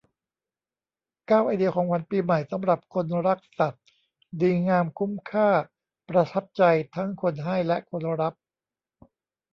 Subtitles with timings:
[1.27, 3.83] เก้า ไอเดียของขวัญปีใหม่สำหรับคนรักสัตว์
[4.41, 5.49] ดีงาม คุ้มค่า
[6.09, 6.63] ประทับใจ
[6.95, 8.33] ทั้งคนให้และคนรับ